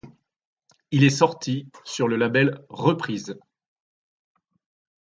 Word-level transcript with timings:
Il 0.89 1.03
est 1.03 1.11
sorti 1.11 1.65
le 1.71 1.79
sur 1.83 2.07
le 2.07 2.15
label 2.15 2.65
Reprise. 2.69 3.37